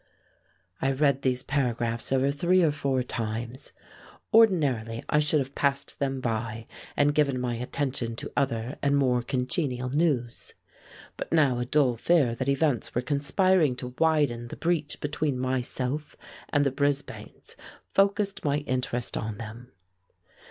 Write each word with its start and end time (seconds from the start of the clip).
I 0.81 0.91
read 0.93 1.21
these 1.21 1.43
paragraphs 1.43 2.11
over 2.11 2.31
three 2.31 2.63
or 2.63 2.71
four 2.71 3.03
times. 3.03 3.71
Ordinarily 4.33 5.03
I 5.09 5.19
should 5.19 5.37
have 5.39 5.53
passed 5.53 5.99
them 5.99 6.21
by 6.21 6.65
and 6.97 7.13
given 7.13 7.39
my 7.39 7.53
attention 7.57 8.15
to 8.15 8.33
other 8.35 8.79
and 8.81 8.97
more 8.97 9.21
congenial 9.21 9.89
news. 9.89 10.55
But 11.17 11.31
now 11.31 11.59
a 11.59 11.65
dull 11.65 11.97
fear 11.97 12.33
that 12.33 12.49
events 12.49 12.95
were 12.95 13.01
conspiring 13.03 13.75
to 13.75 13.93
widen 13.99 14.47
the 14.47 14.55
breach 14.57 14.99
between 15.01 15.37
myself 15.37 16.15
and 16.49 16.65
the 16.65 16.71
Brisbanes 16.71 17.55
focussed 17.85 18.43
my 18.43 18.57
interest 18.61 19.15
on 19.15 19.37
them. 19.37 19.71